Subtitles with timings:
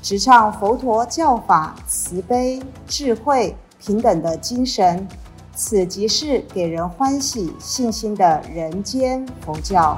[0.00, 5.06] 直唱佛陀教法慈悲、智慧、平等的精神。
[5.54, 9.96] 此即是给人欢喜、信心的人间佛教。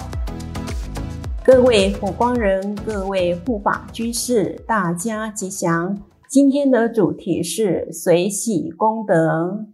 [1.44, 6.02] 各位火光人，各位护法居士，大家吉祥。
[6.28, 9.66] 今天的主题是随喜功德，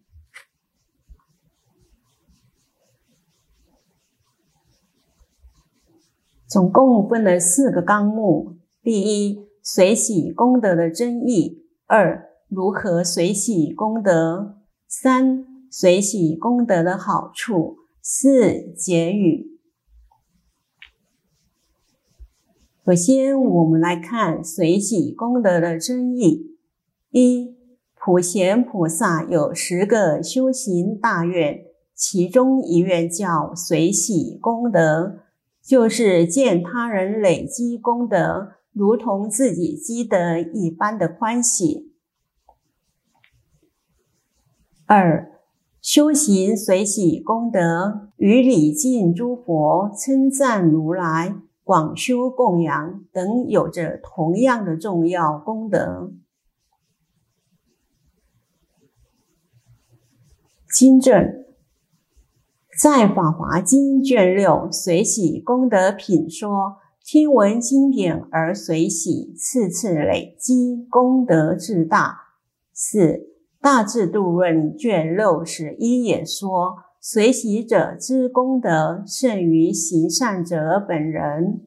[6.48, 14.54] 总共分了四个纲目：第一，随喜功德的真义；二，如何随喜功德；
[14.86, 15.44] 三。
[15.68, 19.58] 随喜功德的好处，四结语。
[22.86, 26.56] 首先，我们来看随喜功德的真义。
[27.10, 27.56] 一
[27.96, 35.18] 普贤菩萨有十个修行大愿，其中一愿叫随喜功德，
[35.60, 41.94] 就是见他人累积功德，如同自己积德一般的欢喜。
[44.84, 45.32] 二。
[45.80, 56.12] 修行随喜功德，与礼敬诸佛、称赞如来、广修供养等，有着同样的重要功德。
[60.76, 61.14] 经正
[62.76, 66.78] 在《法华经》卷六随喜功德品说：
[67.08, 72.16] 听闻经典而随喜，次次累积功德至大。
[72.72, 73.28] 四。
[73.60, 81.60] 大智度论卷六十一也说：“随喜者之功德胜于行善者本人。”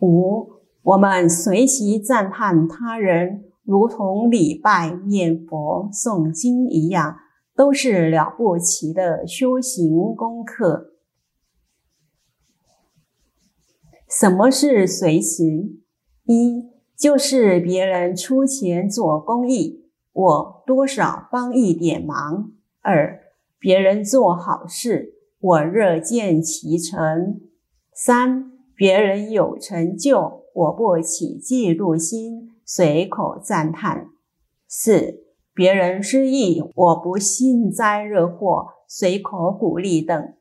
[0.00, 7.18] 五，我们随喜赞叹他人，如同礼拜、念佛、诵经一样，
[7.54, 10.91] 都是了不起的修行功课。
[14.20, 15.80] 什么是随行？
[16.24, 16.70] 一。
[16.94, 23.18] 就是别人出钱做公益，我多少帮一点忙；二，
[23.58, 27.40] 别人做好事，我乐见其成；
[27.92, 34.10] 三，别人有成就，我不起嫉妒心，随口赞叹；
[34.68, 40.34] 四，别人失意，我不幸灾乐祸，随口鼓励等；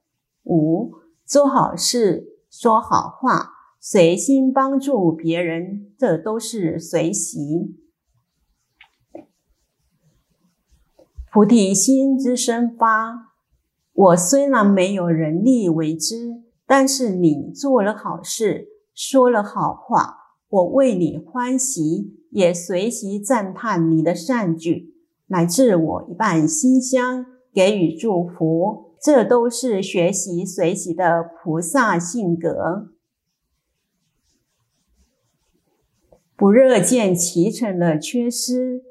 [0.43, 0.91] 五，
[1.25, 3.60] 做好事，说好话。
[3.83, 7.75] 随心帮助别人，这都是随喜。
[11.33, 13.31] 菩提心之生发，
[13.91, 20.15] 我虽然没有人力为之，但是你做了好事，说了好话，
[20.47, 24.93] 我为你欢喜，也随喜赞叹你的善举，
[25.29, 32.91] 乃至我一半心香，给予祝福，这都是学习随喜的菩萨性格。
[36.41, 38.81] 不热见其成的缺失，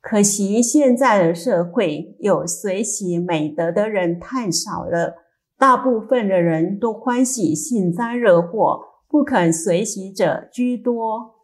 [0.00, 5.16] 可惜现在的社会有随喜美德的人太少了，
[5.58, 8.80] 大部分的人都欢喜幸灾乐祸，
[9.10, 11.34] 不肯随喜者居多。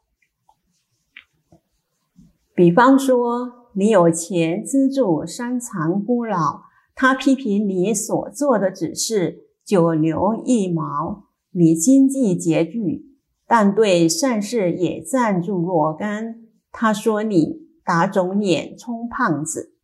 [2.54, 6.62] 比方说，你有钱资助山藏孤老，
[6.94, 13.11] 他批评你所做的只是九牛一毛，你经济拮据。
[13.54, 16.36] 但对善事也赞助若干。
[16.70, 19.74] 他说：“你打肿脸充胖子。”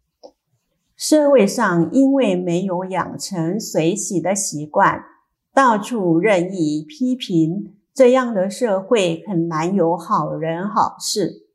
[0.96, 5.04] 社会上因为没有养成随喜的习惯，
[5.52, 11.46] 到处任意批评，这样的社会很难有好人好事。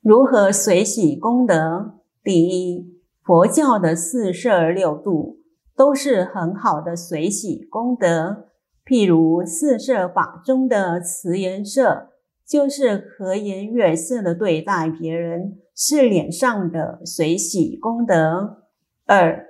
[0.00, 2.00] 如何随喜功德？
[2.24, 5.38] 第一，佛教的四摄六度
[5.76, 8.49] 都是很好的随喜功德。
[8.84, 12.10] 譬如四摄法中的慈颜色，
[12.44, 18.58] 就是和颜悦色的对待别人，是脸上的随喜功德；
[19.06, 19.46] 二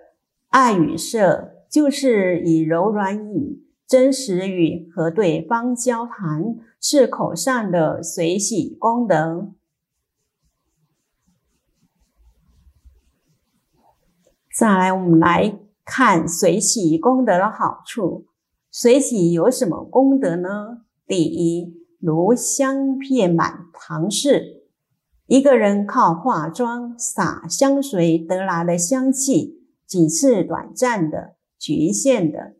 [0.48, 9.52] 爱语色，就是以柔软语、真实语和对方交谈，是口上的随喜功德。
[14.52, 18.26] 再来，我们来看随喜功德的好处。
[18.72, 20.82] 随喜有什么功德呢？
[21.04, 24.62] 第一，如香片满堂室，
[25.26, 32.54] 一个人靠化妆、洒香水得来的香气，仅是短暂的、局限的。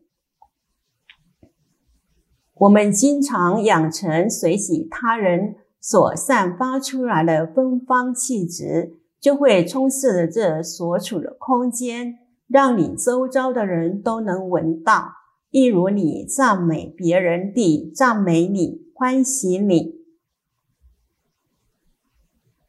[2.55, 12.19] 我们经常养成随喜他人所散发出来的芬芳气质，就会充斥着这所处的空间，
[12.49, 15.20] 让你周遭的人都能闻到。
[15.51, 19.99] 一如你赞美别人地赞美你，欢喜你。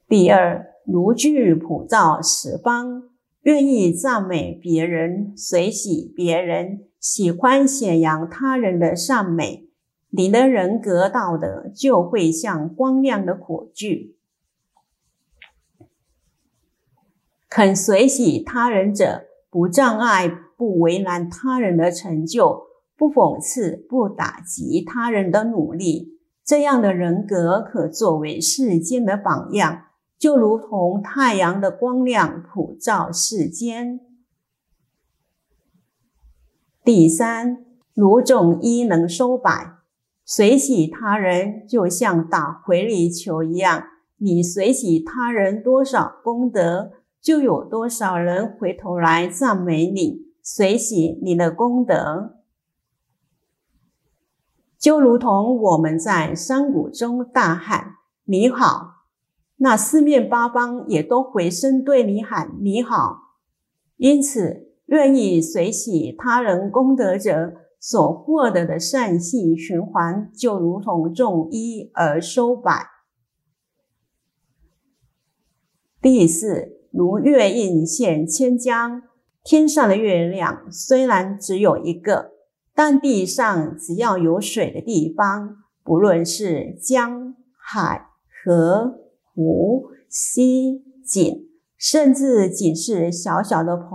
[0.08, 3.04] 第二，如具普照十方，
[3.42, 9.68] 愿意赞美别人，随喜别人，喜欢显扬他人的善美，
[10.10, 14.16] 你的人格道德就会像光亮的火炬。
[17.48, 22.71] 肯随喜他人者，不障碍、不为难他人的成就。
[23.02, 33.98] 不讽刺、不打击他人的努力，这样的人格可作为世间的榜样，就如同太阳的光亮普照世间。
[36.84, 39.72] 第三，如种一能收百，
[40.24, 43.82] 随喜他人就像打回力球一样，
[44.18, 52.41] 你随喜他人多少功德，就有多少人回头来赞美你，随喜你的功德。
[54.82, 59.04] 就如同我们在山谷中大喊“你好”，
[59.58, 63.36] 那四面八方也都回声对你喊“你好”。
[63.96, 72.88] 因此，愿意随喜他人功德者所获得的善性循环，就如同种一而收百。
[76.00, 79.04] 第四，如月映现千江，
[79.44, 82.32] 天上的月亮虽然只有一个。
[82.74, 88.06] 但地上只要有水的地方，不论是江、海、
[88.44, 88.94] 河、
[89.34, 93.88] 湖、溪、井，甚至仅是小小的盆、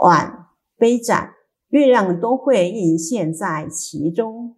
[0.00, 0.46] 碗、
[0.76, 1.34] 杯盏，
[1.68, 4.56] 月亮都会映现在其中。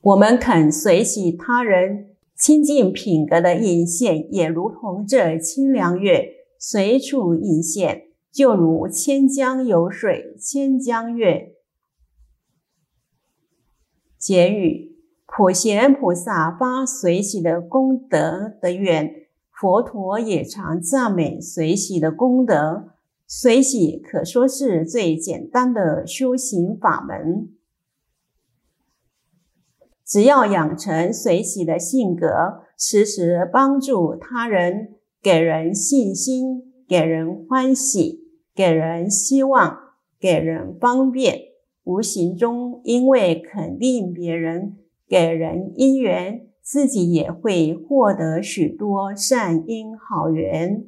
[0.00, 6.26] 我们肯随喜他人清净品格的映现，也如同这清凉月
[6.58, 8.09] 随处映现。
[8.32, 11.54] 就如千江有水千江月。
[14.18, 14.96] 结语：
[15.26, 22.90] 普贤菩萨发随喜的功德的愿，佛陀也常赞美随喜的功德。
[23.26, 27.54] 随喜可说是最简单的修行法门。
[30.04, 38.19] 只要养成随喜的性格，时时帮助他人，给人信心，给人欢喜。
[38.54, 39.78] 给人希望，
[40.18, 41.38] 给人方便，
[41.84, 44.76] 无形中因为肯定别人，
[45.08, 50.84] 给人因缘，自己也会获得许多善因好缘。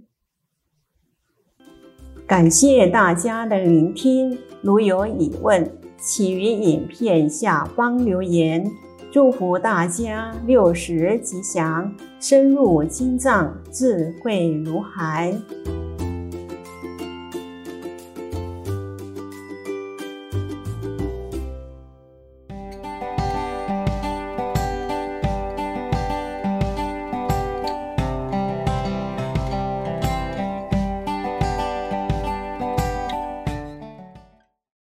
[2.26, 8.70] 感谢大家的聆听，如有疑问，请于影片下方留言。
[9.10, 15.34] 祝福大家六十吉祥，深入经藏，智慧如海。